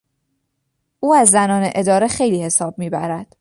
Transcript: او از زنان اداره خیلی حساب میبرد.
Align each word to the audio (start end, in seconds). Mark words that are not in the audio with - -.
او 0.99 1.13
از 1.13 1.29
زنان 1.29 1.69
اداره 1.75 2.07
خیلی 2.07 2.43
حساب 2.43 2.79
میبرد. 2.79 3.27